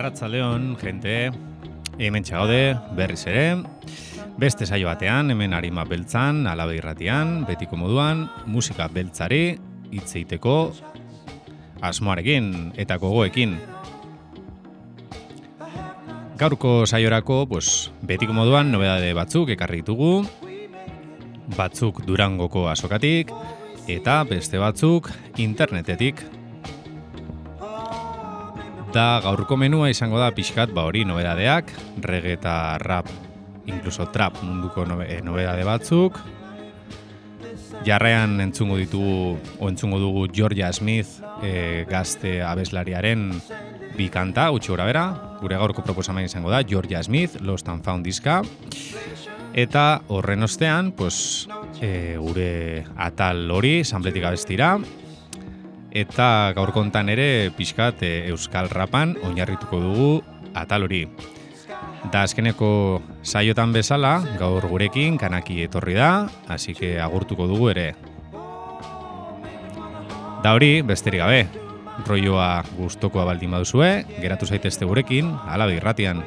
[0.00, 1.28] Arratzaldeon, jente,
[2.00, 3.58] hemen txagode, berriz ere,
[4.40, 9.58] beste saio batean, hemen harima beltzan, alabe irratian, betiko moduan, musika beltzari,
[9.92, 10.54] hitzeiteko,
[11.84, 12.48] asmoarekin
[12.80, 13.58] eta gogoekin.
[16.40, 20.24] Gaurko saiorako, pues, betiko moduan, nobedade batzuk ekarri ditugu,
[21.60, 23.36] batzuk durangoko asokatik,
[23.84, 26.24] eta beste batzuk internetetik
[28.90, 31.68] Da gaurko menua izango da pixkat ba hori nobedadeak,
[32.02, 32.52] reggae eta
[32.82, 33.06] rap,
[33.70, 36.18] incluso trap munduko eh, nobedade batzuk.
[37.86, 43.30] Jarraian entzungo ditugu, o entzungo dugu Georgia Smith e, gazte abeslariaren
[43.96, 45.04] bi kanta, utxi gura bera.
[45.40, 48.40] Gure gaurko proposamen izango da Georgia Smith, Lost and Found diska.
[49.54, 51.48] Eta horren ostean, pues,
[51.80, 54.74] e, gure atal hori, sanbletik abestira,
[55.90, 60.10] eta gaur kontan ere pixkat e, Euskal Rapan oinarrituko dugu
[60.54, 61.06] atal hori.
[62.12, 67.92] Da azkeneko saiotan bezala, gaur gurekin kanaki etorri da, hasi que agurtuko dugu ere.
[70.40, 71.42] Da hori, besterik gabe,
[72.06, 73.90] roioa gustokoa baldin baduzue,
[74.22, 76.24] geratu zaitezte gurekin, ala irratian.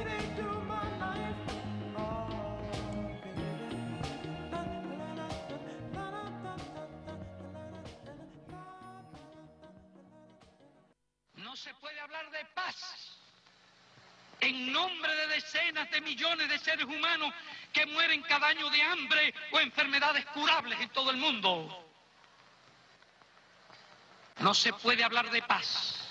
[25.13, 26.02] Hablar de paz.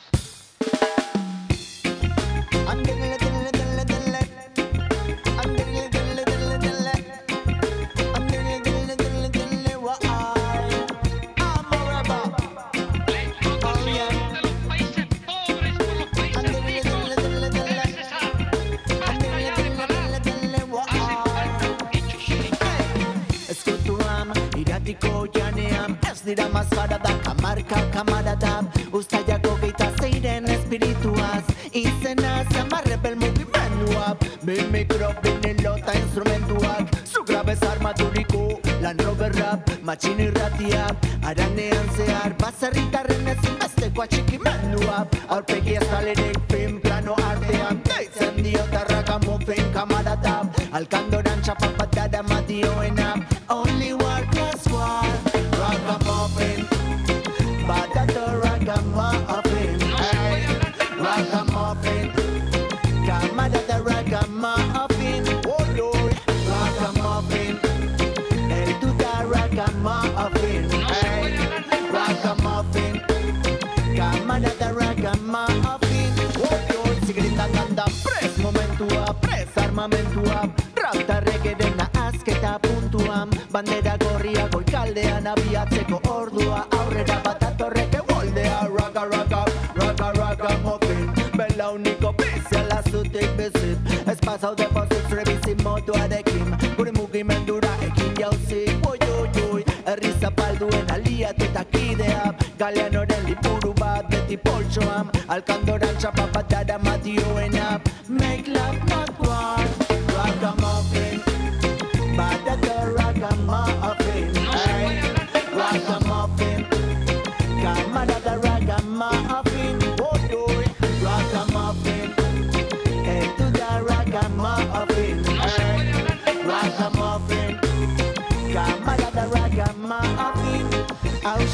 [85.12, 89.44] Goikaldean abiatzeko ordua Aurrera bat atorreke goldea Raga, raga,
[89.76, 96.56] raga, raga mofin Bela uniko biziala zutik bizit Ez pasau depozit zrebizin moduarekin.
[96.76, 98.64] Gure mugimendura ekin jauzi.
[98.88, 105.96] Ui, ui, ui, erri zapalduen aliatu eta kidea Galean oren lipuru bat beti poltsoam Alkandoran
[105.98, 106.31] txapapatada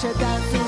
[0.03, 0.68] się dansują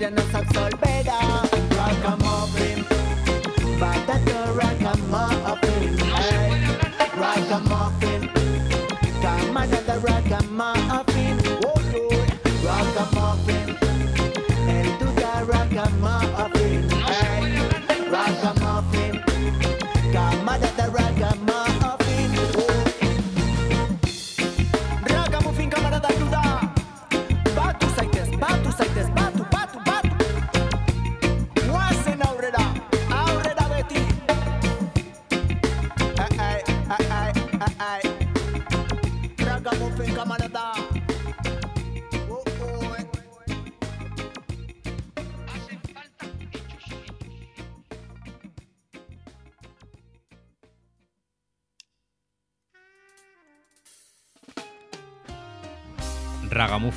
[0.00, 0.79] bien un sale sol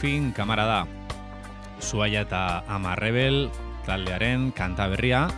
[0.04, 0.88] Ragamuffin kamara da.
[1.80, 3.48] Zuaia eta Amarrebel
[3.86, 5.30] taldearen kanta berria.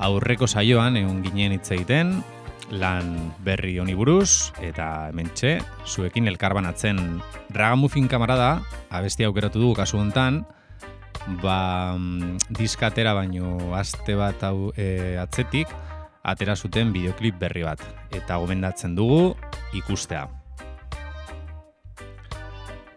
[0.00, 2.22] Aurreko saioan egun ginen hitz egiten,
[2.70, 7.20] lan berri honi buruz, eta hementxe, zuekin elkarbanatzen
[7.52, 8.48] Ragamuffin kamara da,
[8.88, 10.46] abesti aukeratu dugu kasu hontan,
[11.42, 15.68] ba, mm, diskatera baino aste bat hau e, atzetik,
[16.24, 17.84] atera zuten bideoklip berri bat,
[18.16, 19.36] eta gomendatzen dugu
[19.76, 20.24] ikustea.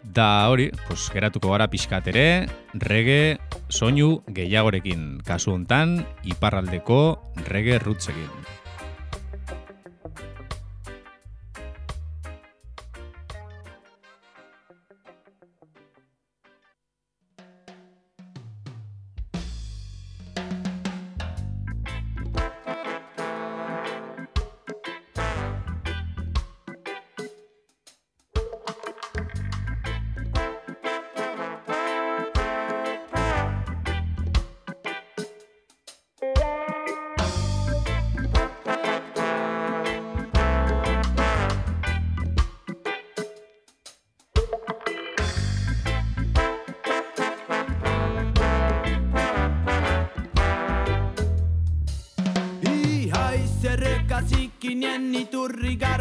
[0.10, 3.38] Da hori, pues, geratuko gara pixkat ere, rege
[3.70, 7.02] soinu gehiagorekin, kasu hontan iparraldeko
[7.46, 8.59] rege rutzekin.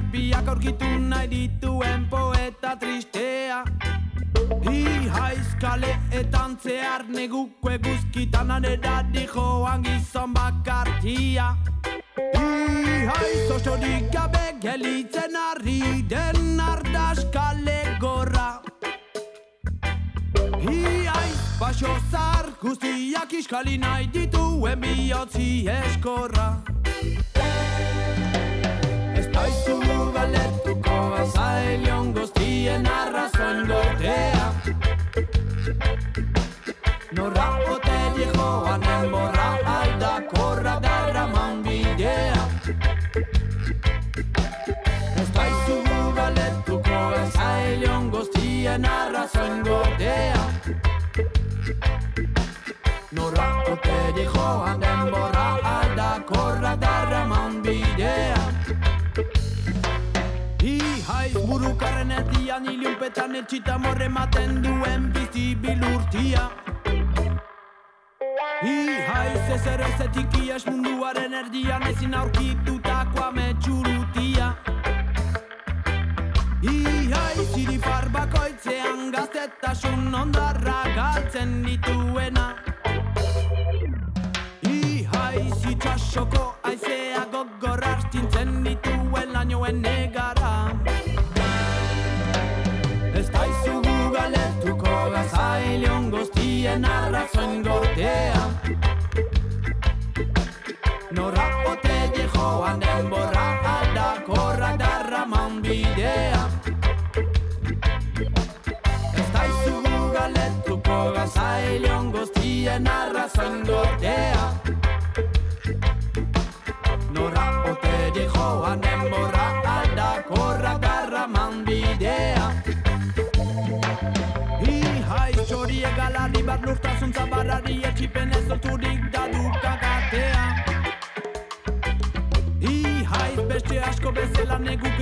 [0.08, 3.64] Garbiak aurkitu nahi dituen poeta tristea.
[4.70, 11.56] Ihaiz kaleetan zehar neguko eguzkitan anera joan gizon bakartia.
[12.34, 18.62] Ihaiz osorik gabe gelitzen arri den ardaskale gorra.
[20.72, 26.77] Iaiz baso zar guztiak iskali nahi dituen bihotzi eskorra
[30.32, 34.46] galetuko azailion guztien arrazoin gortea
[37.16, 42.42] Norra ote joan enborra aldakorra darraman bidea
[45.22, 45.78] Ez daizu
[46.20, 49.97] galetuko azailion guztien arrazoin gortea
[61.68, 66.48] Ihaiz burukarren erdian iliunpetan etxita morre maten duen bizi bilurtia
[68.64, 74.54] Ihaiz ez ere zetik ies munduaren erdian ezin aurkitutako ametxurutia
[76.62, 82.48] Ihaiz irifar bakoitzean gaztetasun ondarra galtzen dituena.
[84.72, 90.37] Ihaiz itxasoko aizea gogor astintzen dituen lainoen negara
[96.68, 97.87] and out of fun, go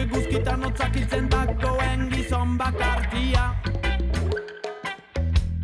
[0.07, 3.45] eguzkitan otzak hiltzen dagoen gizon bakartia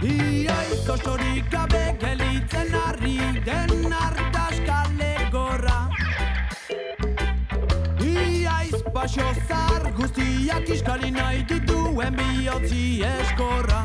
[0.02, 5.78] Iaiz osorik gabe gelitzen harri den ardaskale gorra
[8.11, 13.82] Iaiz paso zar guztiak iskali nahi dituen bihotzi eskorra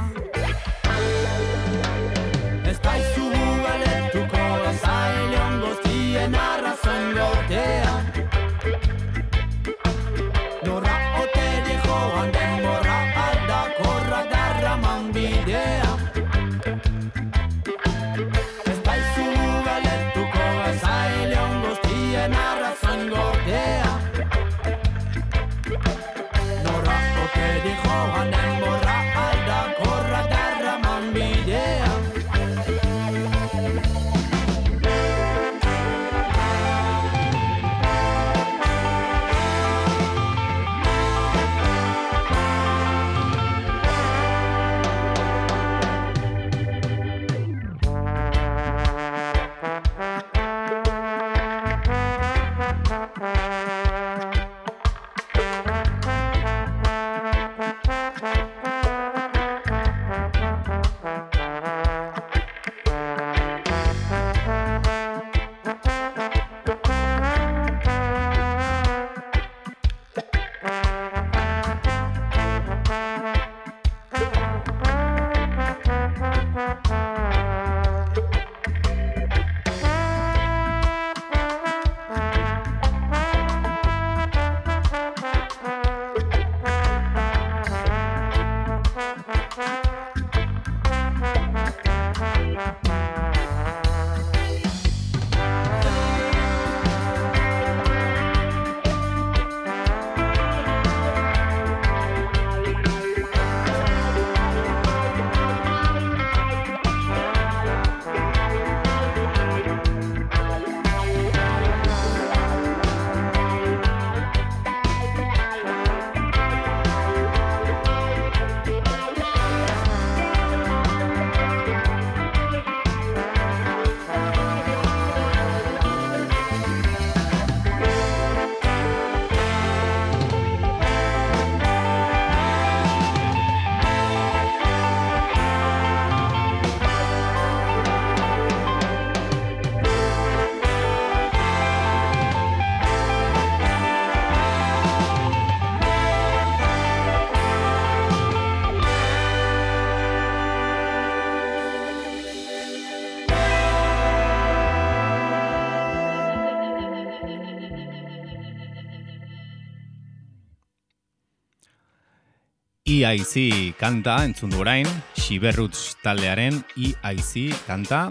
[162.87, 164.87] EIC kanta entzun du orain,
[165.19, 168.05] Shiberrutz taldearen EIC kanta,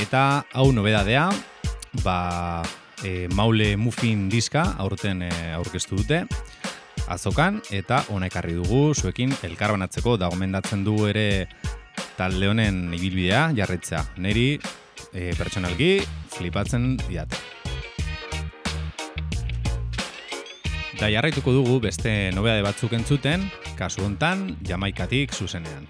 [0.00, 0.22] eta
[0.56, 1.26] hau nobedadea,
[2.00, 2.62] ba,
[3.04, 6.22] e, Maule Muffin diska aurten e, aurkeztu dute,
[7.12, 11.48] azokan, eta ona dugu, zuekin elkarbanatzeko, da gomendatzen du ere
[12.16, 14.04] talde honen ibilbidea jarretza.
[14.16, 14.58] Neri
[15.12, 17.59] e, pertsonalki flipatzen diat.
[21.00, 23.46] Da jarraituko dugu beste nobedade batzuk entzuten,
[23.78, 25.86] kasu hontan Jamaikatik zuzenean.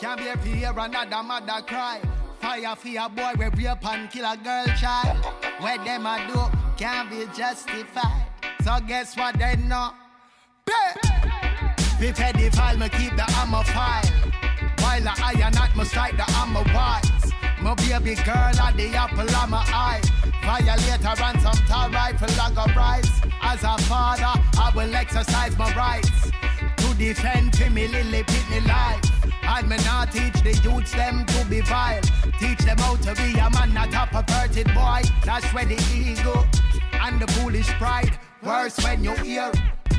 [0.00, 2.00] Can't be a fear another mother cry.
[2.38, 5.18] Fire for a boy we rape and kill a girl child.
[5.58, 6.40] What them a do
[6.76, 8.26] can't be justified.
[8.62, 10.03] So guess what they know?
[12.04, 14.04] Be pedophile, me keep the hammer file.
[14.80, 17.32] While I iron not must strike the hammer wise.
[17.62, 20.02] My baby girl at the apple of my eye.
[20.44, 23.10] Violator and some tall rifle like a price.
[23.40, 26.30] As a father, I will exercise my rights
[26.76, 29.00] to defend for me lily pitney life.
[29.42, 32.02] And me not teach the youths them to be vile.
[32.38, 35.00] Teach them how to be a man, not a perverted boy.
[35.24, 36.46] That's where the ego
[37.00, 38.18] and the foolish pride.
[38.44, 39.50] Worse when you hear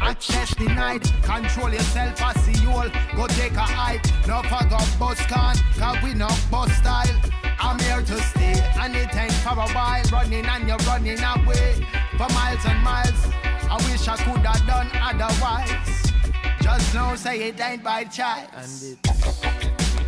[0.02, 1.02] access denied.
[1.24, 2.90] Control yourself as you all.
[3.16, 4.06] Go take a hike.
[4.28, 7.16] No fuck up bus can, cause we no bus style.
[7.60, 10.04] I'm here to stay and it ain't for a while.
[10.12, 11.74] Running and you're running away
[12.18, 13.28] for miles and miles.
[13.68, 16.14] I wish I could have done otherwise.
[16.62, 18.96] Just know say it ain't by choice.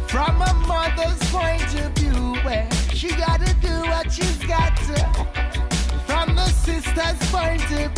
[0.07, 5.47] From a mother's point of view, where she gotta do what she's got to.
[6.05, 7.96] From the sister's point of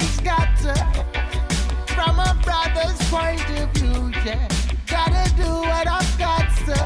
[0.00, 0.74] she's got to.
[1.94, 4.48] From a brother's point of view, yeah,
[4.86, 6.78] gotta do what I've got to.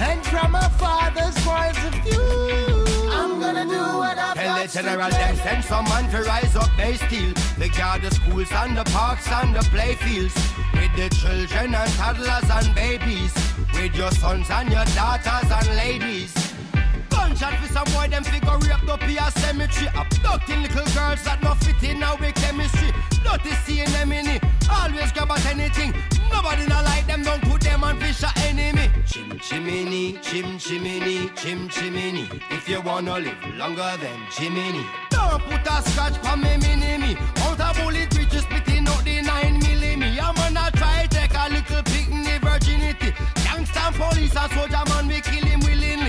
[0.00, 4.82] And from a father's point of view, I'm gonna do what I've Tell got the
[4.82, 5.16] general to.
[5.16, 8.84] them send some man to rise up they steal They guard the schools and the
[8.84, 10.34] parks and the playfields
[10.74, 13.32] With the children and toddlers and babies
[13.74, 16.41] With your sons and your daughters and ladies
[17.32, 19.88] Gunshot for some boy them figure raped up here cemetery.
[19.96, 22.92] Abducting little girls that not fit in our chemistry.
[23.24, 24.44] Dirty seeing them in it.
[24.68, 25.94] Always grab at anything.
[26.30, 28.90] Nobody not like them don't put them on fish or enemy.
[29.06, 34.84] Chim chimney, chim chimney, chim chimney If you wanna live longer than Jiminy.
[35.08, 37.16] Don't put a scratch for me mini me.
[37.48, 41.48] Out a bullet which is splitting out the 9 milli I'm gonna try take a
[41.48, 43.12] little pick in the virginity.
[43.40, 46.01] Gangsta police and soldier man we kill him willingly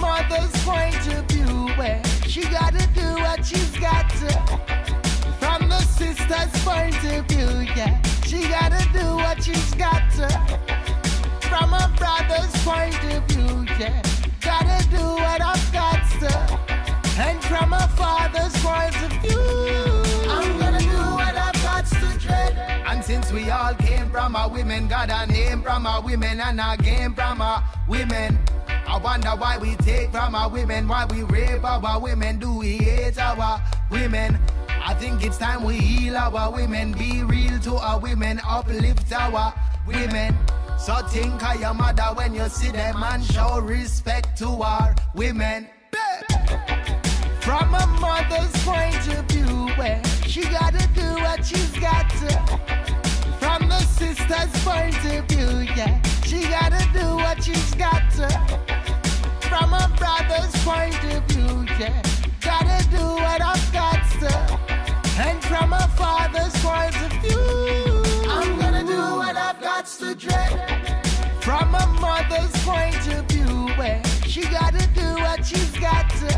[0.00, 4.30] mother's point of view, where she gotta do what she's got to.
[5.38, 10.28] From the sister's point of view, yeah, she gotta do what she's got to.
[11.48, 14.00] From a brother's point of view, yeah,
[14.40, 16.32] gotta do what I've got to.
[17.20, 22.56] And from a father's point of view, I'm gonna do what I've got to dread.
[22.86, 26.60] And since we all came from a women, got a name from a women and
[26.60, 28.38] a game from a women.
[28.90, 32.76] I wonder why we take from our women, why we rape our women, do we
[32.78, 34.36] hate our women?
[34.68, 39.54] I think it's time we heal our women, be real to our women, uplift our
[39.86, 40.36] women.
[40.76, 45.68] So think of your mother when you see them and show respect to our women.
[47.42, 52.58] From a mother's point of view, where she gotta do what she's got to.
[53.38, 58.79] From the sister's point of view, yeah, she gotta do what she's got to.
[59.50, 62.00] From a brother's point of view, yeah,
[62.40, 64.32] gotta do what I've got to.
[65.18, 71.02] And from a father's point of view, I'm gonna do what I've got to dread.
[71.42, 76.30] From a mother's point of view, where she gotta do what she's got to.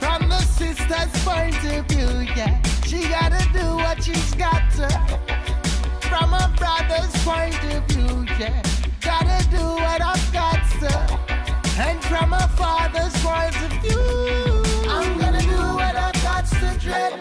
[0.00, 4.88] From the sister's point of view, yeah, she gotta do what she's got to.
[6.08, 8.60] From a brother's point of view, yeah,
[9.00, 11.19] gotta do what I've got to.
[11.80, 14.04] And from a father's point of view,
[14.84, 17.12] I'm gonna do what I've got to dread.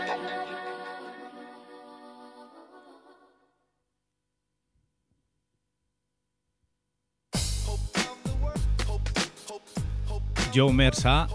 [10.52, 11.32] Joe Mersa.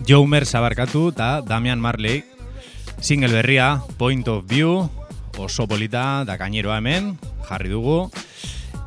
[0.00, 2.24] Joe Mersa barkatu eta Damian Marley.
[3.04, 4.88] Single berria Point of View
[5.36, 8.08] oso polita da kaineroa hemen jarri dugu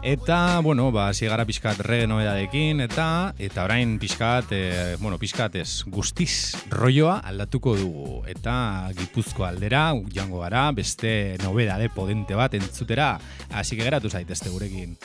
[0.07, 4.61] Eta, bueno, ba, zigara pixkat rege noedadekin, eta eta orain pixkat, e,
[5.01, 8.21] bueno, pixkat ez, guztiz rolloa aldatuko dugu.
[8.31, 8.55] Eta
[8.95, 13.17] gipuzko aldera, joango gara, beste nobedade podente bat entzutera,
[13.51, 14.95] hasi geratu zaitezte gurekin.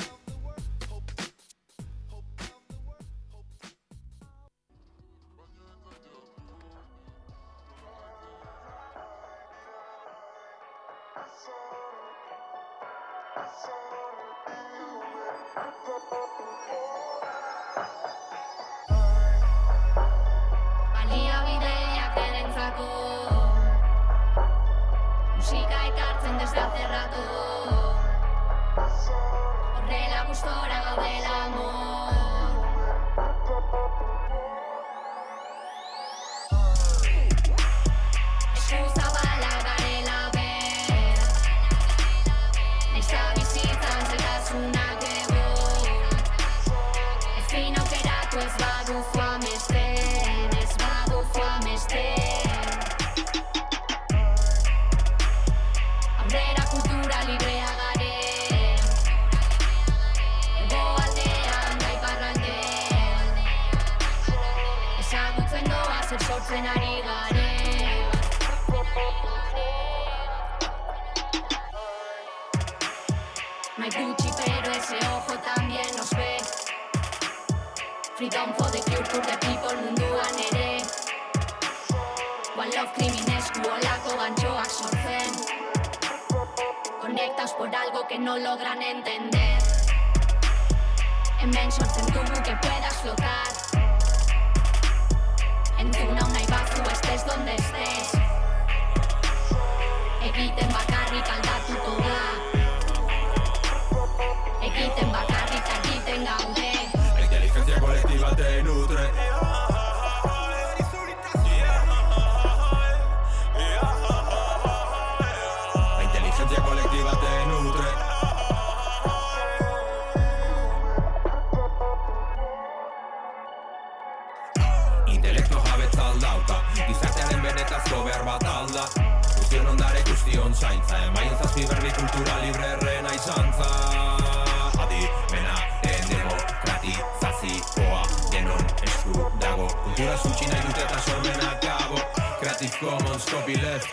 [143.52, 143.88] Commons, copyleft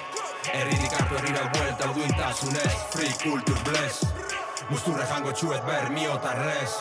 [0.53, 4.05] Herririk hartu herrira buelta duintasunez Free culture bless.
[4.69, 6.75] Musturre jango txuet ber miotarrez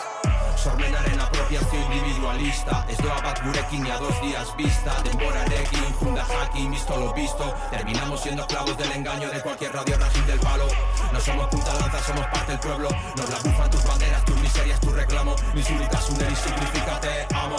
[0.58, 2.84] Sormenaren apropiazio individualista.
[2.90, 4.96] Ez doa bat gurekin a dos días vista.
[5.04, 7.54] Denborarekin, junda jakin, visto lo visto.
[7.70, 10.66] Terminamos siendo esclavos del engaño de cualquier radio rajin del palo.
[11.12, 12.88] No somos punta lanza, somos parte del pueblo.
[13.16, 15.36] Nos la bufan tus banderas, tus miserias, tu reclamo.
[15.54, 17.58] Misurita, suneri, significa te amo.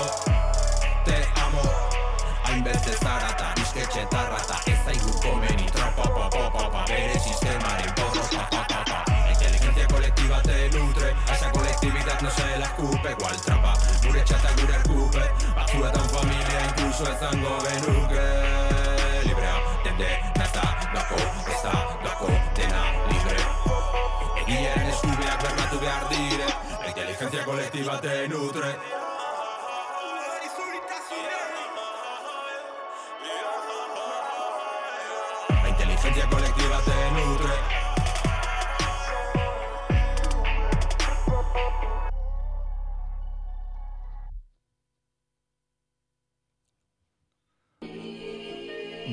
[1.05, 2.08] Te amo
[2.49, 4.55] Hainbeste zarata, bizketxe tarrata.
[4.65, 9.31] Ez zaigu komeni tropa, pa, pa, pa, pa Bere sistemaren porro, pa, pa, pa, La
[9.31, 14.53] inteligencia colectiva te nutre A esa colectividad no se la escupe Igual trapa, gure txata
[14.61, 18.25] gure erkupe Batzuetan familia incluso ezango genuke.
[19.27, 20.09] Librea, dende,
[20.39, 21.21] nata, dako,
[21.53, 22.81] ez da, dako, dena
[23.11, 23.45] libre.
[24.41, 26.49] Egilearen eskubeak bermatu behar dire
[26.81, 28.73] La inteligencia colectiva te nutre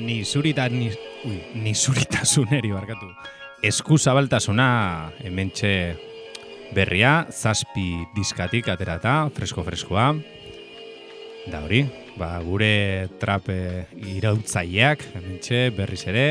[0.07, 0.87] Ni zurita, ni,
[1.27, 3.09] ui, ni zuritasuneri barkatu.
[3.59, 4.67] Esku zabaltasuna
[5.19, 5.71] hementxe
[6.71, 10.05] berria, zazpi diskatik aterata, fresko-freskoa.
[11.51, 11.81] Da hori,
[12.15, 13.57] ba, gure trape
[13.99, 16.25] irautzaileak, hementxe berriz ere,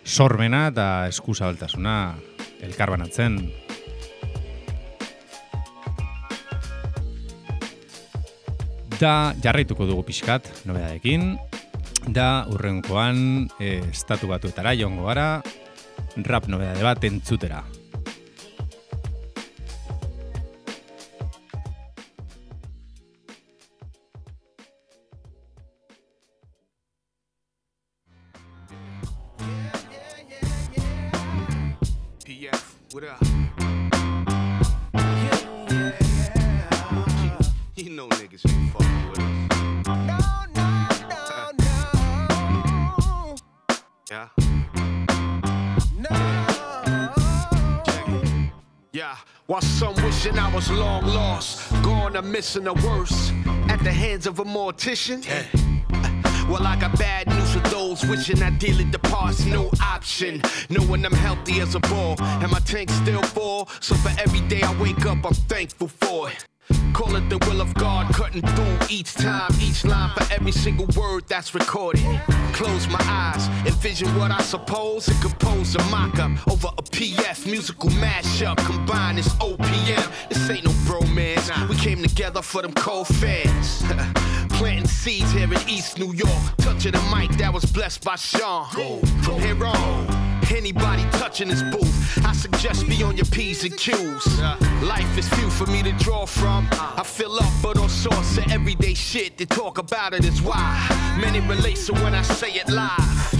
[0.00, 2.14] sormena eta esku zabaltasuna
[2.64, 3.36] elkarbanatzen.
[8.96, 11.34] Da jarraituko dugu pixkat, nobedadekin,
[12.08, 15.28] da urrenkoan e, estatu batuetara joango gara,
[16.26, 17.62] rap nobedade bat entzutera.
[52.34, 53.32] Or missing the worst
[53.70, 55.24] at the hands of a mortician.
[56.46, 59.46] Well, I got bad news for those wishing I dearly departs.
[59.46, 63.66] No option, knowing I'm healthy as a ball, and my tank still full.
[63.80, 66.44] So for every day I wake up, I'm thankful for it.
[66.92, 70.86] Call it the will of God, cutting through each time, each line for every single
[70.96, 72.20] word that's recorded.
[72.52, 77.46] Close my eyes, envision what I suppose, and compose a mock up over a PF
[77.50, 78.56] musical mashup.
[78.58, 80.28] Combine this OPM.
[80.28, 81.68] This ain't no bromance.
[81.68, 83.82] We came together for them cold fans.
[84.50, 86.56] Planting seeds here in East New York.
[86.58, 88.66] Touching the mic that was blessed by Sean.
[89.22, 90.23] From here on.
[90.50, 94.40] Anybody touching this booth, I suggest be on your P's and Q's.
[94.82, 96.68] Life is few for me to draw from.
[96.72, 99.38] I fill up, but on source of everyday shit.
[99.38, 100.86] To talk about it is why
[101.20, 101.78] many relate.
[101.78, 103.34] So when I say it live,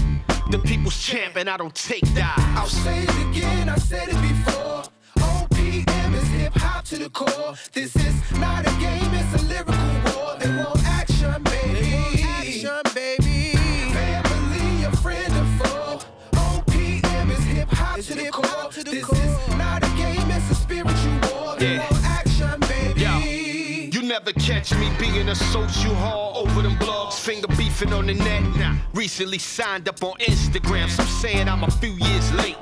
[0.50, 2.36] the people's champ and I don't take that.
[2.56, 4.84] I'll say it again, I said it before.
[5.18, 7.54] OPM is hip hop to the core.
[7.72, 9.74] This is not a game, it's a lyrical
[10.14, 10.23] war.
[18.14, 18.70] To the core.
[18.70, 21.56] This is not a game, it's a spiritual war.
[21.58, 21.86] Yeah.
[22.04, 23.00] action, baby.
[23.00, 23.18] Yo,
[24.00, 28.14] you never catch me being a social haul over them blogs, finger beefing on the
[28.14, 28.42] net.
[28.56, 32.56] Nah, recently signed up on Instagram, some saying I'm a few years late.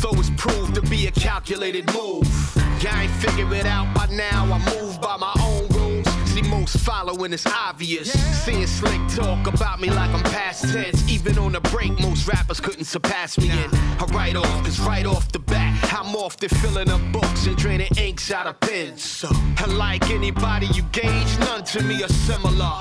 [0.00, 2.26] Though it's proved to be a calculated move.
[2.80, 4.44] Yeah, I ain't figure it out by now.
[4.52, 5.73] I move by my own.
[6.34, 8.10] See, most following is obvious.
[8.44, 11.08] Seeing slick talk about me like I'm past tense.
[11.08, 13.50] Even on the break, most rappers couldn't surpass me.
[13.50, 17.46] And I write off, cause right off the bat, I'm off often filling up books
[17.46, 19.04] and draining inks out of pens.
[19.04, 19.28] So,
[19.64, 22.78] unlike anybody you gauge, none to me are similar.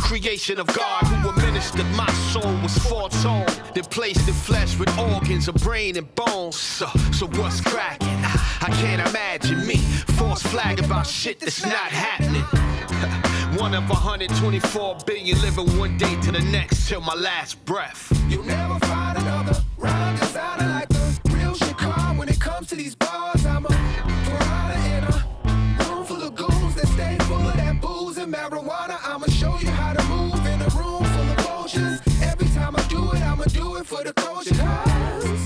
[0.00, 5.46] Creation of God who administered my soul was foretold, then placed in flesh with organs
[5.46, 6.56] of brain and bones.
[6.56, 8.08] So, so what's cracking?
[8.08, 12.71] I can't imagine me false flag about shit that's not happening.
[13.58, 18.12] One of 124 billion living one day to the next till my last breath.
[18.28, 22.68] You'll never find another rhyme that sounded like the real shit calm when it comes
[22.68, 23.44] to these bars.
[23.44, 28.18] I'm a piranha in a room full of goons that stay full of that booze
[28.18, 28.98] and marijuana.
[29.02, 32.00] I'ma show you how to move in a room full of vultures.
[32.22, 35.41] Every time I do it, I'ma do it for the culture.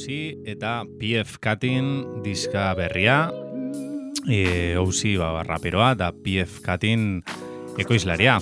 [0.00, 3.28] OC eta PF Katin diska berria.
[4.24, 7.20] E, OC ba, raperoa da PF Katin
[7.76, 8.38] ekoizlaria.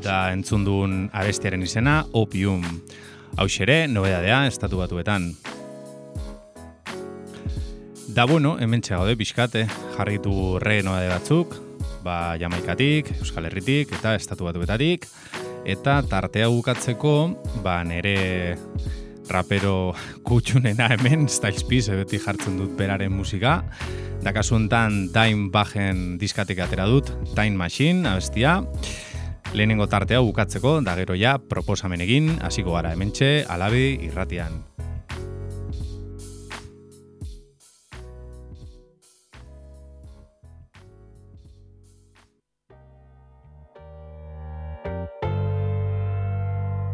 [0.00, 2.64] Da entzun duen abestiaren izena Opium.
[3.36, 5.34] Hau xere, nobedadea, estatu batuetan.
[8.08, 9.66] Da bueno, hemen gaude pixkate,
[9.98, 11.56] jarritu re nobede batzuk,
[12.02, 15.04] ba, Jamaikatik, Euskal Herritik eta estatu batuetatik.
[15.64, 18.56] Eta tartea bukatzeko, ba, nere
[19.28, 19.94] rapero
[20.26, 23.62] kutxunena hemen, Styles P, ze beti jartzen dut beraren musika.
[24.22, 28.60] Da kasu honetan Time Bajen diskatik atera dut, Time Machine, abestia.
[29.52, 34.62] Lehenengo tartea bukatzeko, da gero ja, proposamen egin, hasiko gara hementxe, alabi irratian.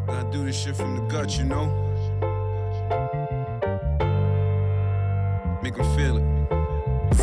[0.07, 1.88] Gotta do this shit from the gut, you know?
[5.69, 6.25] Make them feel it.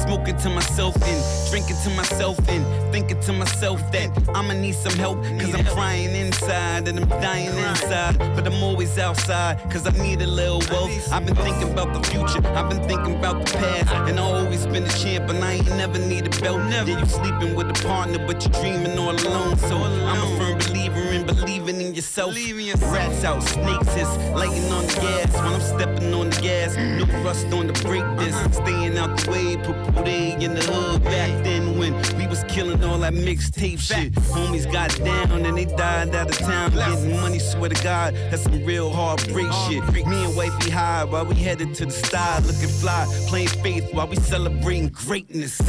[0.05, 4.93] Smoking to myself and drinking to myself and thinking to myself that I'ma need some
[4.99, 8.19] help cause I'm crying inside and I'm dying inside.
[8.19, 11.12] But I'm always outside cause I need a little wealth.
[11.12, 13.91] I've been thinking about the future, I've been thinking about the past.
[14.08, 16.62] And I always been a champ, but I ain't never need a belt.
[16.69, 16.91] Never.
[16.91, 19.58] Yeah, you sleeping with a partner, but you dreaming all alone.
[19.58, 22.36] So I'm a firm believer in believing in yourself.
[22.36, 26.75] Rats out, snakes is lighting on the gas when I'm stepping on the gas.
[26.75, 28.51] No rust on the brake disc, uh-huh.
[28.51, 29.58] staying out the way.
[29.58, 34.13] Put Booty in the hood back then when we was killing all that mixtape shit.
[34.34, 36.71] Homies got down and they died out of town.
[36.71, 39.84] Getting money, swear to God, that's some real hard break shit.
[40.08, 44.08] Me and wifey high while we headed to the sky, looking fly, playing faith while
[44.08, 45.62] we celebrating greatness.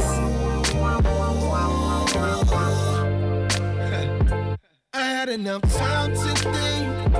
[4.93, 7.15] I had enough time to think.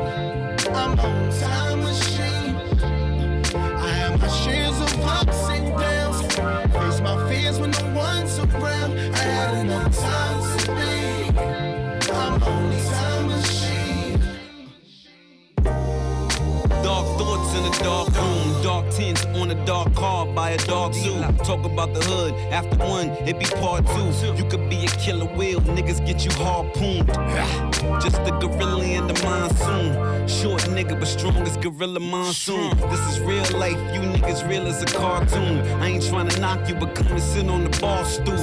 [0.75, 1.76] I'm on time
[17.63, 21.19] a dark room, dark tints on a dark car by a dark zoo.
[21.43, 22.33] Talk about the hood.
[22.51, 24.33] After one, it be part two.
[24.35, 27.07] You could be a killer whale, niggas get you harpooned.
[28.01, 30.27] Just a gorilla in the monsoon.
[30.27, 32.77] Short nigga, but strong as gorilla monsoon.
[32.89, 35.59] This is real life, you niggas real as a cartoon.
[35.81, 38.35] I ain't trying to knock you, but come and sit on the bar stool.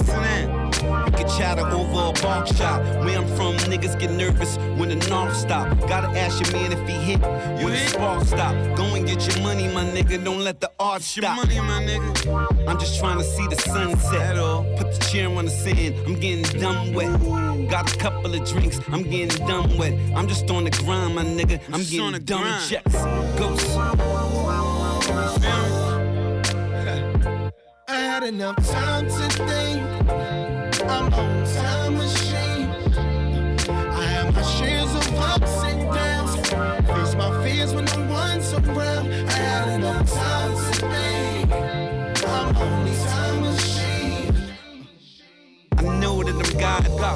[1.15, 2.83] We can chatter over a bark shop.
[3.05, 5.69] Where I'm from, niggas get nervous when the north stop.
[5.89, 8.53] Gotta ask your man if he hit when the spark stop.
[8.77, 10.25] Go and get your money, my nigga.
[10.25, 11.37] Don't let the art stop.
[11.37, 12.67] money, my nigga.
[12.67, 14.35] I'm just trying to see the sunset.
[14.77, 15.95] Put the chair on the sand.
[16.05, 17.71] I'm getting dumb wet.
[17.71, 18.81] Got a couple of drinks.
[18.89, 19.93] I'm getting dumb wet.
[20.17, 21.61] I'm just on the grind, my nigga.
[21.73, 22.69] I'm Just on getting the dumb grind.
[22.69, 22.93] checks.
[23.39, 23.79] Ghost.
[27.87, 30.04] I had enough time to think.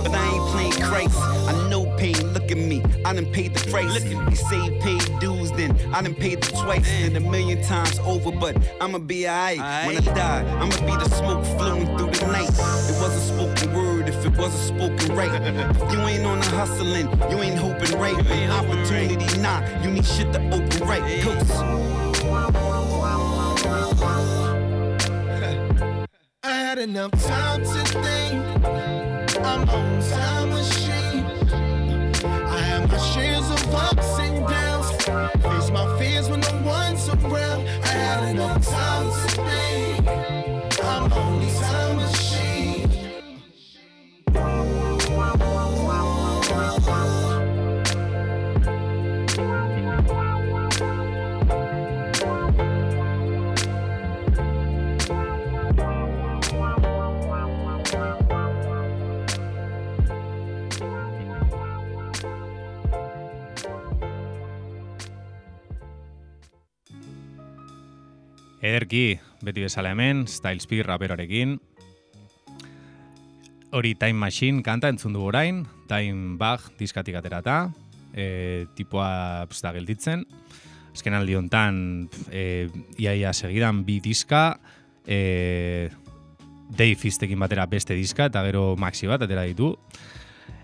[0.03, 1.19] But I ain't playing Christ.
[1.19, 1.68] I
[2.49, 2.83] look at me.
[3.05, 4.03] I done paid the price.
[4.03, 6.89] They say he paid dues, then I done paid them twice.
[7.03, 9.87] And a million times over, but I'ma be alright.
[9.87, 12.49] When I die, I'ma be the smoke flowing through the night.
[12.49, 15.31] It wasn't spoken word if it wasn't spoken right.
[15.43, 18.17] If you ain't on the hustling, you ain't hoping right.
[18.51, 21.23] Opportunity knock, you need shit to open right.
[21.23, 21.51] Coast.
[26.45, 28.45] I had enough time to think.
[29.45, 30.88] I'm on time machine.
[35.71, 37.69] My fears when no one's around.
[37.85, 39.98] I had enough time to think.
[68.69, 71.57] Ederki, beti bezala hemen, Styles P raperoarekin.
[73.73, 77.71] Hori Time Machine kanta entzun du orain, Time Bag diskatik aterata,
[78.15, 80.27] e, tipoa da gelditzen.
[80.93, 84.59] Azken aldi hontan, pf, e, iaia segidan bi diska,
[85.07, 85.91] e,
[86.69, 89.77] Dave Fistekin batera beste diska, eta gero Maxi bat atera ditu.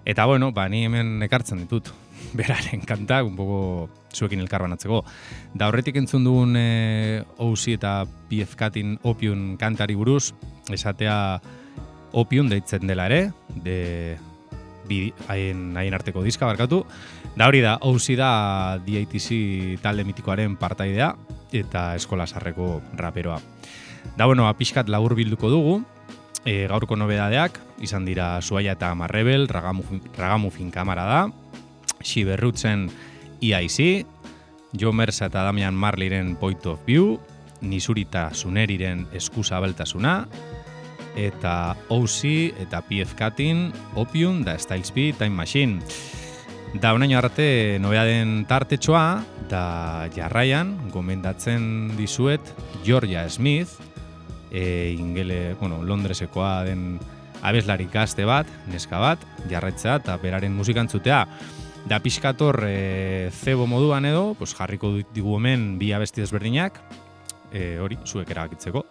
[0.04, 1.88] Eta bueno, ba, ni hemen ekartzen ditut,
[2.38, 5.02] beraren kantak, un poco zuekin elkarbanatzeko.
[5.54, 7.94] Da horretik entzun dugun e, OC eta
[8.30, 10.34] PFK-tin Opium kantari buruz,
[10.70, 11.40] esatea
[12.14, 14.18] Opium deitzen dela ere, de
[15.28, 16.84] haien, arteko diska barkatu.
[17.34, 21.14] Da hori da, OC da DITC talde mitikoaren partaidea
[21.54, 23.40] eta eskola sarreko raperoa.
[24.18, 25.78] Da bueno, pixkat labur bilduko dugu,
[26.44, 31.20] e, gaurko nobedadeak, izan dira Suaia eta Marrebel, Ragamufin, Ragamufin kamara da,
[32.04, 32.90] Xiberrutzen
[33.40, 34.06] EIC,
[34.78, 37.18] Jo Mersa eta Damian Marliren Point of View,
[37.60, 40.26] Nisurita Suneriren Eskusa Beltasuna,
[41.16, 42.20] eta OC
[42.66, 45.80] eta PFK-tin Opium da Styles P Time Machine.
[46.82, 52.42] Da unaino arte nobeaden tartetxoa, da jarraian gomendatzen dizuet
[52.84, 53.78] Georgia Smith,
[54.50, 56.98] e, ingele, bueno, Londresekoa den
[57.44, 61.26] abeslari gazte bat, neska bat, jarraitzea eta beraren musikantzutea.
[61.84, 66.80] Da pixkator e, zebo moduan edo, pues, jarriko digu hemen bi abesti desberdinak,
[67.52, 68.86] e, hori, zuek erabakitzeko.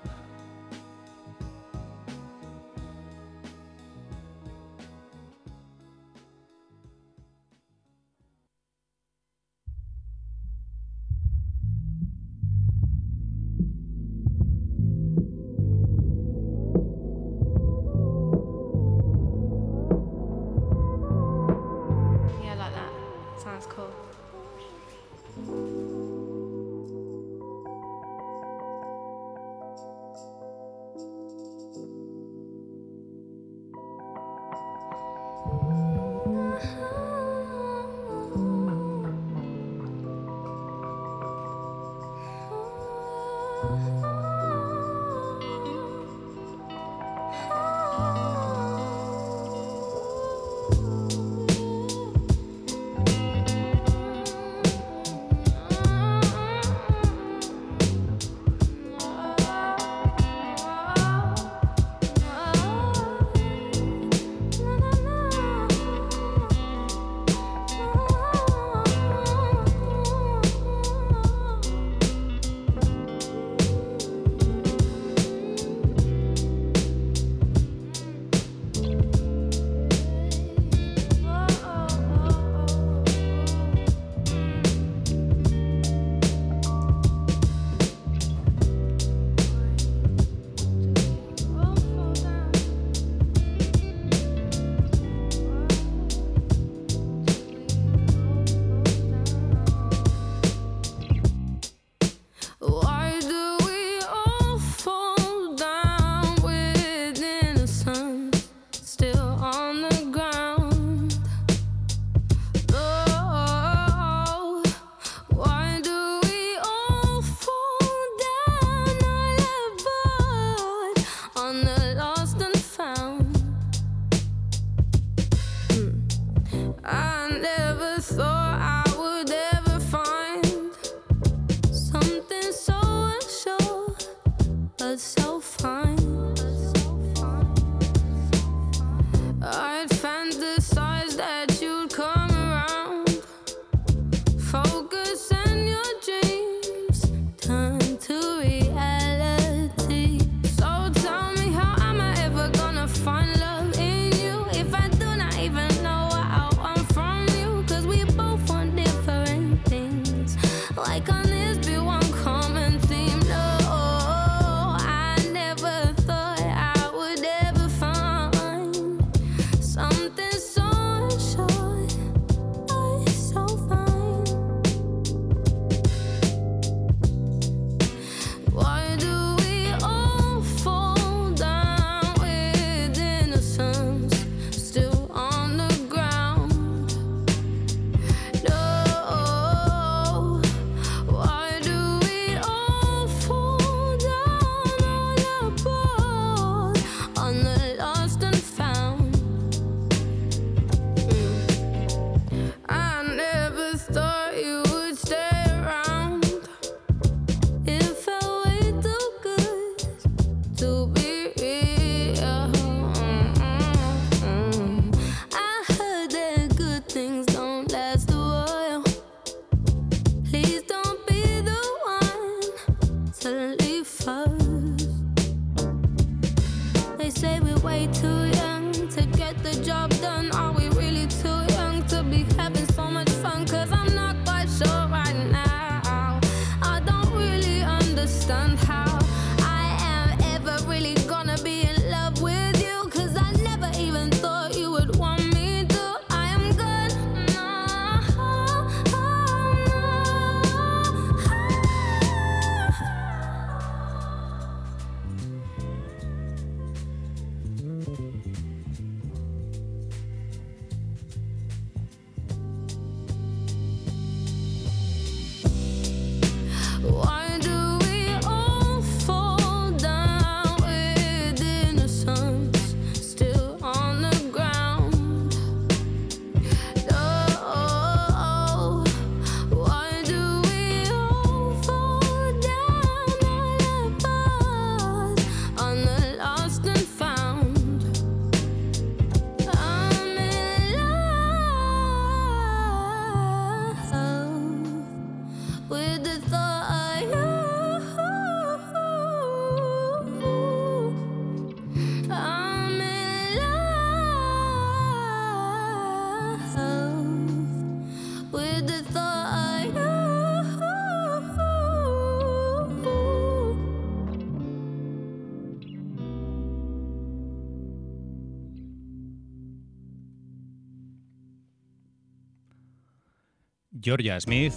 [323.84, 324.56] Georgia Smith,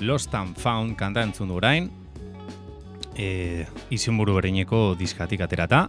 [0.00, 1.90] Lost and Found kanta entzun durain,
[3.14, 5.84] e, izenburu berineko diskatik aterata.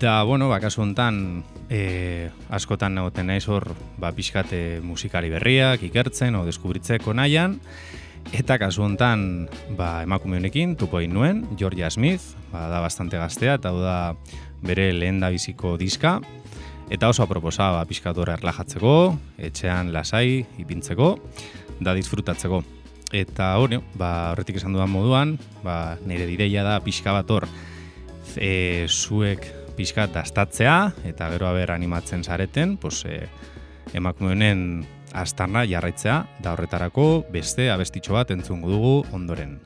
[0.00, 3.70] Da, bueno, ba, kasu honetan, e, askotan nagoten naiz hor,
[4.02, 7.60] ba, pixkate musikari berriak, ikertzen, o deskubritzeko nahian,
[8.34, 9.46] eta kasu honetan,
[9.78, 13.98] ba, emakume honekin, tupo egin nuen, Georgia Smith, ba, da bastante gaztea, eta da
[14.66, 16.18] bere lehen da biziko diska,
[16.90, 18.94] Eta oso aproposa, ba, piskatora erlajatzeko,
[19.38, 21.12] etxean lasai, ipintzeko,
[21.78, 22.64] da disfrutatzeko.
[23.14, 27.46] Eta hori, ba, horretik esan dudan moduan, ba, nire direia da pixka bat hor
[28.34, 29.46] e, zuek
[29.78, 30.76] pixka dastatzea,
[31.06, 33.22] eta gero aber animatzen zareten, pues, e,
[33.94, 34.64] emakume honen
[35.14, 39.60] astarna jarraitzea, da horretarako beste abestitxo bat entzungo dugu ondoren.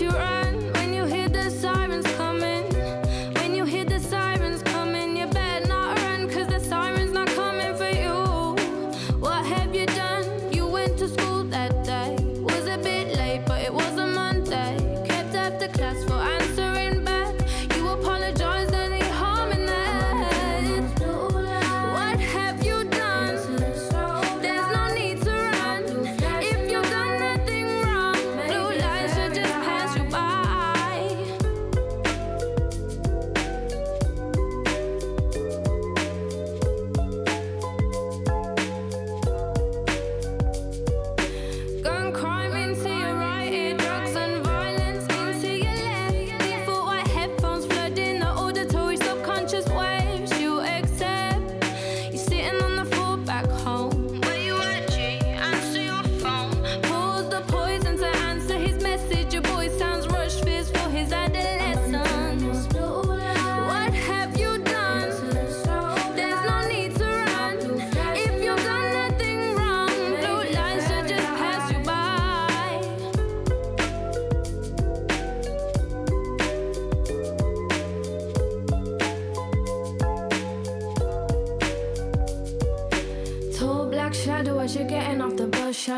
[0.00, 0.41] your eyes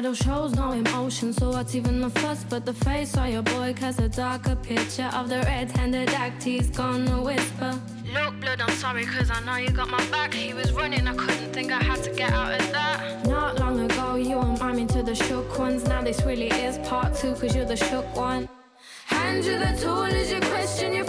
[0.05, 3.73] shadow shows no emotion So what's even the fuss but the face of your boy
[3.73, 7.81] Cause a darker picture of the red-handed act He's gonna whisper
[8.13, 10.35] Look, Blood, I'm sorry, cause I know you got my back.
[10.35, 13.27] He was running, I couldn't think I had to get out of that.
[13.27, 15.85] Not long ago, you were miming to the shook ones.
[15.89, 18.49] Now this really is part two, cause you're the shook one.
[19.07, 21.07] Hand you the tool as you question your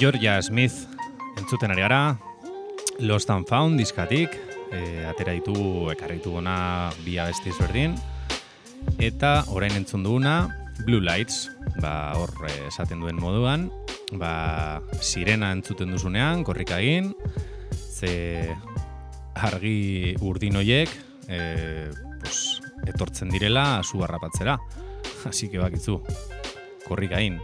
[0.00, 0.88] Georgia Smith
[1.36, 2.16] entzuten ari gara,
[3.00, 4.32] Lost and Found diskatik,
[4.72, 5.52] e, atera ditu,
[5.92, 7.98] ekarri ditu gona bi abesti berdin,
[8.96, 10.48] eta orain entzun duguna,
[10.86, 11.50] Blue Lights,
[11.84, 13.68] ba, hor eh, esaten duen moduan,
[14.16, 17.12] ba, sirena entzuten duzunean, korrika egin,
[17.76, 18.56] ze
[19.36, 20.96] argi urdin hoiek,
[21.28, 21.92] e,
[22.24, 24.56] pues, etortzen direla zu harrapatzera.
[25.28, 26.00] Así que bakitzu,
[26.88, 27.42] korrika egin.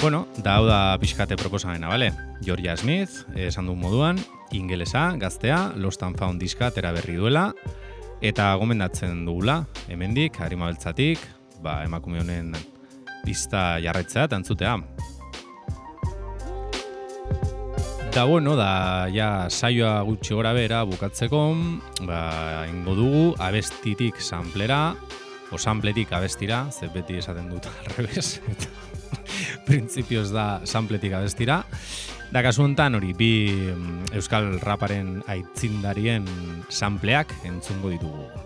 [0.00, 2.12] Bueno, da hau da pixkate proposamena, bale?
[2.44, 4.20] Georgia Smith, esan duen moduan,
[4.52, 7.48] ingelesa, gaztea, Lost and Found diska atera berri duela,
[8.20, 11.24] eta gomendatzen dugula, hemendik, harima beltzatik,
[11.64, 12.52] ba, emakume honen
[13.24, 14.76] pista jarraitzea eta entzutea.
[18.12, 21.40] Da bueno, da ja saioa gutxi gora bera bukatzeko,
[22.08, 22.20] ba,
[22.68, 24.94] ingo dugu abestitik samplera,
[25.50, 28.85] o sampletik abestira, ze beti esaten dut al revés, eta
[29.66, 31.62] printzipioz da sampletik abestira.
[32.32, 36.26] Da kasu honetan hori bi mm, euskal raparen aitzindarien
[36.68, 38.45] sampleak entzungo ditugu.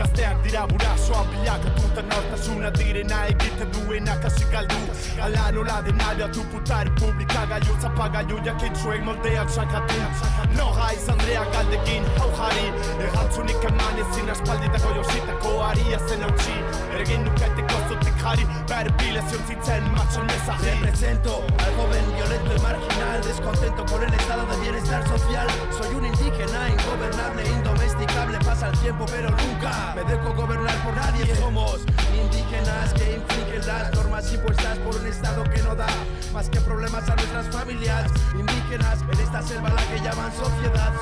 [0.00, 4.78] gazteak dira burasoa bilakatu Eta nortasuna direna egiten duena kasi galdu.
[5.24, 9.98] Ala nola dena biatu putari publika gaiu Zapagaiu jakintzuek moldeak sakatu
[10.56, 12.66] Noga izan Andrea galdekin hau jari
[13.06, 16.56] Erantzunik eman ezin aspalditako jositako ari ezen hautsi.
[16.94, 23.20] Ergin nuketeko zutik jari Bere bile zion matxon mesaje Represento al joven violento y marginal
[23.26, 25.48] Descontento con el estado de bienestar social.
[25.76, 31.34] Soy un indígena ingobernable, indomesticable Pasa el tiempo pero nunca me dejo gobernar por nadie.
[31.36, 31.80] Somos
[32.14, 35.86] indígenas que infringen las normas impuestas por un estado que no da
[36.32, 38.10] Más que problemas a nuestras familias.
[38.38, 40.92] Indígenas en esta selva la que llaman sociedad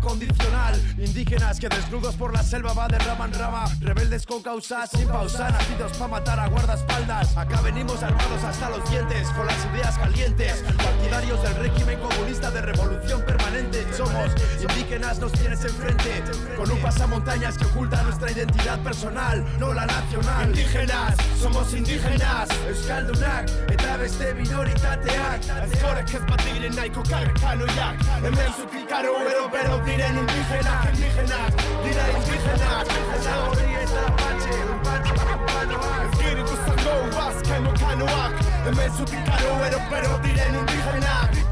[0.00, 0.80] condicional.
[0.96, 3.64] Indígenas que desnudos por la selva va de rama en rama.
[3.80, 7.36] Rebeldes con causas sin pausa Nacidos pa' matar a guardaespaldas.
[7.36, 10.62] Acá venimos armados hasta los dientes Con las ideas calientes.
[10.76, 13.84] Partidarios del régimen comunista de revolución permanente.
[13.96, 14.30] Somos
[14.60, 16.22] indígenas, nos tienes enfrente
[16.56, 20.48] Con un pasamontañas que oculta nuestra identidad personal No la nacional.
[20.48, 22.48] Indígenas, somos indígenas.
[22.68, 25.42] Euskaldunak eta beste minoritateak.
[25.66, 30.84] Ezkorek ez bat diren nahiko karrekanoiak Hemen zutik karo pero pero Los diré en indígenas,
[30.92, 32.86] indígenas, diré indígenas.
[33.24, 35.14] La orilla es apache, apache,
[35.46, 36.12] canoac.
[36.12, 38.66] Espíritu sango, vas, cano, canoac.
[38.66, 41.51] En meso de canoero, pero diré indígenas.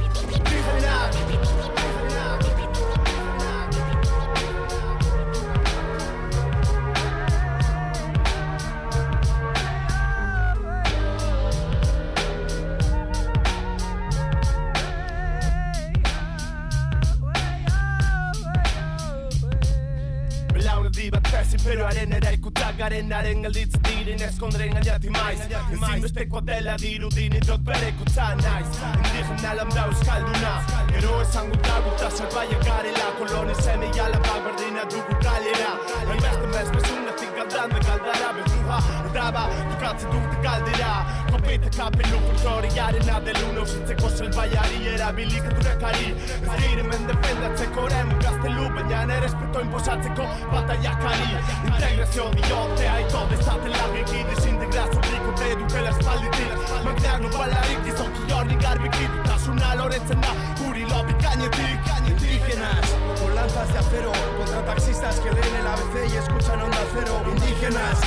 [21.65, 22.41] pero arena era el
[22.79, 25.41] garen aren gelditz diren eskondren gainati maiz.
[25.75, 28.69] Ezinbesteko dela dirudin idrot bere kutza naiz.
[28.99, 30.53] Indigena lambda euskalduna
[30.93, 33.07] Gero esan guta guta salbaia garela.
[33.19, 35.73] Koloni zeme jala bak berdina dugu galera
[36.09, 38.79] Hainbeste mez bezunetik galdan de galdara Bezuha
[39.11, 40.93] edaba dukatze dute galdera.
[41.31, 49.65] Kopete kapelu folkloriaren adelu Nausitzeko salbaiari erabilik edurekari Ez diremen defendatzeko remu gaztelu Baina nerespeto
[49.67, 51.31] imposatzeko bataiakari.
[51.71, 52.31] Integrazio
[52.79, 56.33] te ai tobe sate larghe Ki desin dhe gra su liku të edu pela shpalli
[56.37, 60.19] tila Më knjar në balarik ti son kjor një garbi kitu Ta shuna lore të
[60.23, 62.87] na Kuri lobi ka një ti, ka një ti Indígenas,
[63.21, 67.99] con lanzas de acero Contra taxistas que leen el ABC y escuchan Onda Cero Indígenas,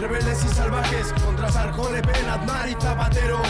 [0.00, 3.40] rebeldes y salvajes Contra Sarko, Repen, Aznar y Zapatero.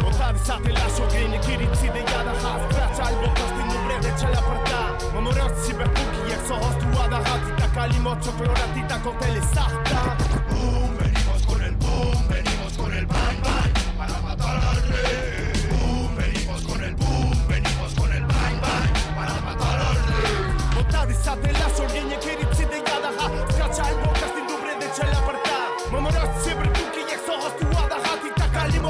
[0.00, 4.80] Bota de satelazo, grini, kiritzi de yadahaz Kracha, albo kosti, nubre de chalaparta
[5.14, 10.16] Më mërës si bekuki, jekso hostu adahati jatita Kalimotxo kloratitako telezarta
[10.50, 13.72] Boom, venimos con el boom, venimos con el bang bang.
[13.98, 19.14] Para matar al rey Boom, venimos con el boom, venimos con el bang bang.
[19.16, 22.43] Para matar al rey Bota dezatela sogeinek iritzi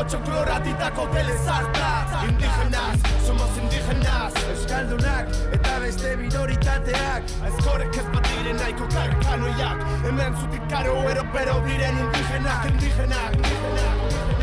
[0.04, 2.24] Kalimotxo kloratitako telezarta.
[2.28, 7.22] Indígenas, somos indígenas Euskaldunak eta beste minoritateak.
[7.48, 14.33] Ezkorek ez bat diren nahiko karrekanoiak Hemen zutik karo ero pero diren indigenak Indigenak, indigenak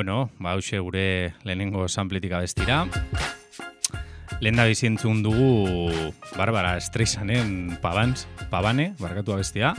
[0.00, 2.86] Bueno, ba, hause gure lehenengo sampletik abestira.
[4.40, 5.90] Lehen da bizientzun dugu
[6.38, 9.74] Barbara Streisanen Pabans, Pabane, barkatu abestia.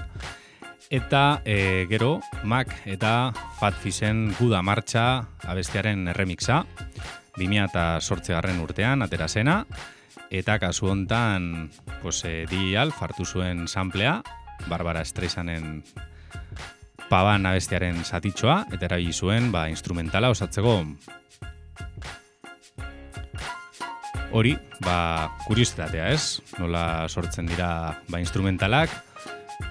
[0.94, 6.68] Eta e, gero, Mac eta Fat Fisen Guda Martxa abestiaren erremixa.
[7.40, 9.64] 2008 garren urtean, atera zena.
[10.30, 11.72] Eta kasu hontan,
[12.04, 14.20] pues, e, dial, fartu zuen samplea,
[14.70, 15.82] Barbara Streisanen
[17.12, 20.80] paban abestiaren satitxoa, eta erabili zuen ba, instrumentala osatzeko.
[24.32, 28.93] hori, ba, kuriositatea ez, nola sortzen dira ba, instrumentalak,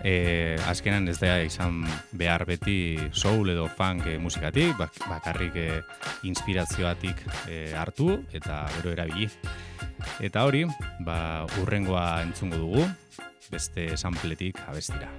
[0.04, 1.82] e, azkenan ez da izan
[2.12, 5.68] behar beti soul edo funk e, musikatik, bak, bakarrik e,
[6.28, 9.30] inspirazioatik e, hartu eta gero erabili.
[10.20, 10.66] Eta hori,
[11.06, 12.86] ba, urrengoa entzungo dugu,
[13.50, 15.10] beste sampletik abestira.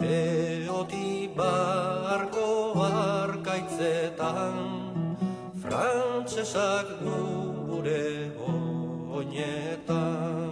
[0.00, 2.48] Beoti barko
[2.88, 4.58] arkaitzetan
[5.62, 8.04] Frantsesak gure
[9.20, 10.45] oinetan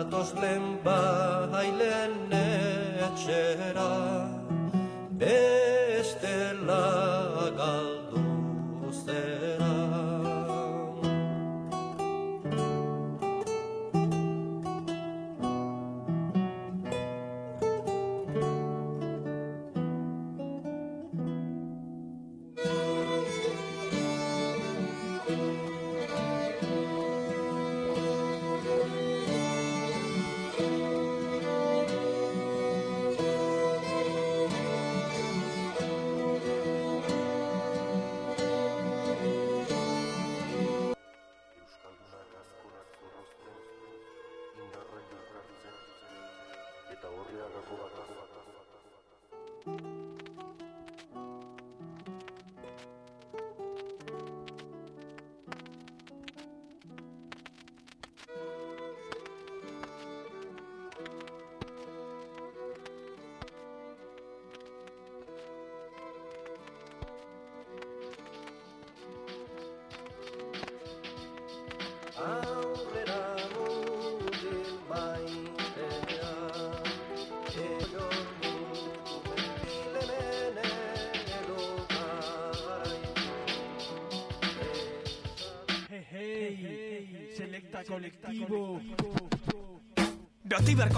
[0.00, 2.32] Zatoz lehen bailen
[3.06, 3.90] etxera.
[5.20, 5.59] Bestela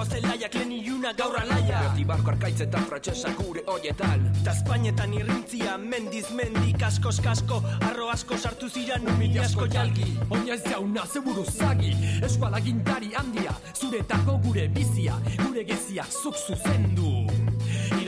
[0.02, 5.12] Barko zelaiak lehen iluna gaur alaia Beoti barko arkaitz eta frantxesak gure hoietan Ta Espainetan
[5.14, 10.08] irrintzia mendiz mendi kaskoz kasko Arro asko sartu ziran umili asko jalgi.
[10.30, 11.92] Oina ez jauna zeburu zagi.
[12.26, 17.01] Eskualagintari handia Zuretako gure bizia Gure geziak zuk zuzendu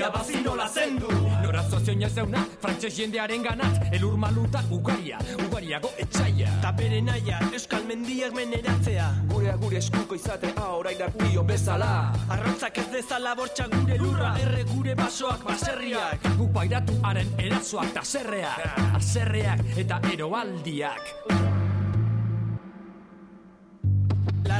[0.04, 1.08] irabazi nola zendu.
[1.42, 3.80] Nora sozioin ez zeuna, frantxez jendearen ganat.
[3.92, 9.08] Elur maluta ugaria, ugariago etxaia Ta bere naia, euskal mendiak meneratzea.
[9.32, 14.34] Gure gure eskuko izatea orain arpio bezala Arrotzak ez dezala bortxa gure lurra.
[14.44, 16.28] Erre gure basoak baserriak.
[16.36, 21.53] Guk pairatu haren erazoak ta zerreak Azerreak eta eroaldiak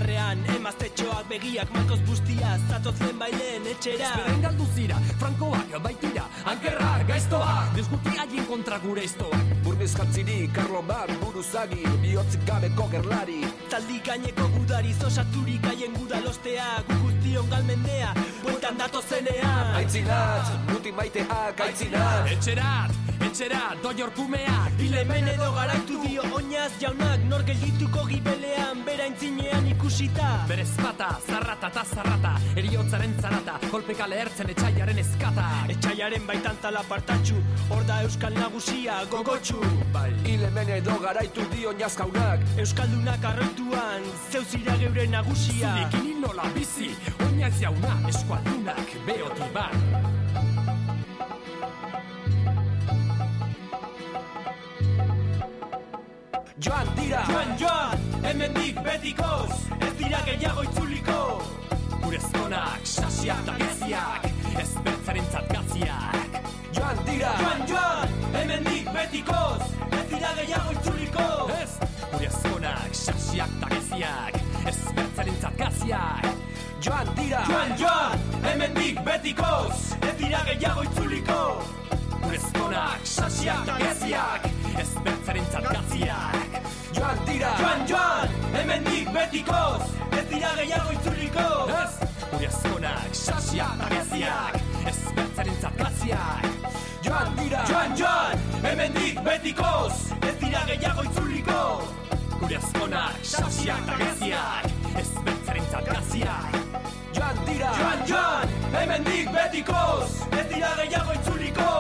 [0.05, 4.11] Larrean, emaztetxoak begiak Marcos bustia, zatoz lehen bailen etxera.
[4.11, 10.83] Ezberen galdu zira, frankoak baitira Ankerrak, gaiztoak, dizguti haien kontra gure iztoak Burbiz jantziri, Karlo
[10.83, 13.41] Mar, buruzagi Bihotzik gabeko gerlari.
[13.71, 19.73] Zaldi gaineko gudari, zosaturik haien gudalostea Guguztion galmendea, bueltan dato zenean.
[19.81, 23.01] Aitzinat, muti maiteak, aitzinat Etxerat,
[23.31, 24.75] etxerat, doi orkumeak.
[24.95, 30.45] Hemen edo garaitu dio oinaz jaunak Nor geldituko gibelean, bera intzinean ikusita.
[30.49, 35.47] Berez bata, zarrata eta zarrata Eriotzaren zarata, kolpekale ertzen etxaiaren eskata.
[35.71, 37.37] Etxaiaren baitan tala partatxu
[37.71, 39.61] Hor da euskal nagusia, gogotxu
[39.93, 45.75] Bai, hile hemen edo garaitu dio oinazkaunak Euskaldunak arroituan, zeuzira geure nagusia.
[45.75, 46.91] Zurekin nola bizi,
[47.29, 50.13] oinaz jauna eskualdunak beotiban
[56.65, 57.21] Joan dira.
[57.29, 61.19] Joan, joan, hemendik betikoz Ez dira gehiago itzuliko.
[62.03, 64.27] Gure zonak, sasiak eta geziak
[64.61, 66.41] Ez bertzaren zatgaziak
[66.75, 67.33] Joan dira.
[67.41, 71.29] Joan, joan, hemendik betikoz Ez dira gehiago itzuliko.
[71.61, 71.71] Ez,
[72.13, 76.29] gure zonak, sasiak eta geziak Ez bertzaren zatgaziak
[76.81, 77.45] Joan dira.
[77.49, 81.41] Joan, joan, hemendik betikoz Ez dira gehiago itzuliko
[82.25, 84.45] Gure zonak, sasiak geziak
[84.81, 86.55] Ez bertzaren zatgaziak
[86.97, 91.93] Joan dira Joan, joan, hemendik betikoz Ez dira gehiago itzuliko Ez,
[92.31, 94.57] gure zonak, sasiak geziak
[94.89, 96.49] Ez bertzaren zatgaziak
[97.05, 101.61] Joan dira Joan, joan, hemendik betikoz Ez dira gehiago itzuliko
[102.41, 106.59] Gure azkonak, sasiak geziak Ez bertzaren zatgaziak
[107.13, 111.71] Joan dira Joan, joan, hemendik betikoz Ez dira gehiago itzuliko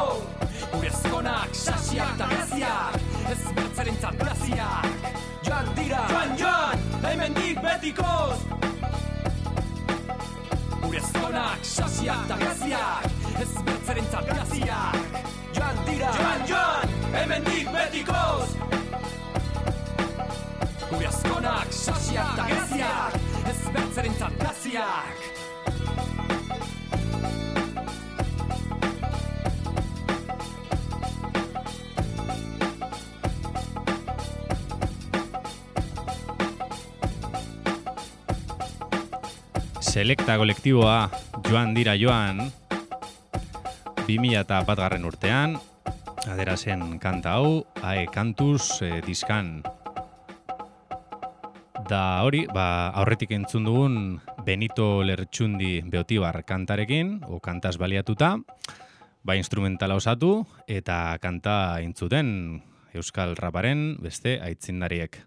[0.75, 2.95] Gure azkonak, sasiak eta geziak
[3.31, 4.87] Ez bertzaren zatgaziak
[5.47, 8.41] Joan dira Joan, joan, hemendik betikoz.
[10.83, 13.07] Gure azkonak, sasiak eta geziak
[13.45, 15.23] Ez bertzaren zatgaziak
[15.55, 18.57] Joan dira Joan, joan, hemendik betikoz.
[20.91, 25.24] Gure azkonak, sasiak eta geziak Ez bertzaren zatgaziak
[39.95, 41.07] Selekta kolektiboa
[41.47, 42.41] joan dira joan.
[44.09, 45.53] 2000 eta batgarren urtean
[46.27, 49.61] adera zen kanta hau ae kantuz e, diskan.
[51.87, 53.95] Da hori ba, aurretik entzun dugun
[54.43, 58.33] Benito Lertxundi Beotibar kantarekin o kantaz baliatuta
[59.23, 62.65] ba instrumentala osatu eta kanta intzuten
[62.99, 65.23] Euskal Raparen beste aitzindariek.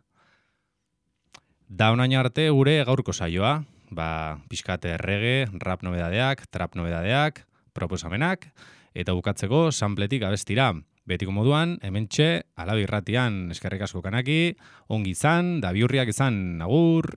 [1.71, 7.43] Da onaino arte gure gaurko saioa, ba, pixkate errege, rap nobedadeak, trap nobedadeak,
[7.77, 8.49] proposamenak,
[8.97, 10.71] eta bukatzeko sampletik abestira.
[11.07, 14.57] Betiko moduan, hementxe, alabirratian eskerrik asko kanaki,
[14.91, 17.13] ongi izan, da biurriak izan, agur!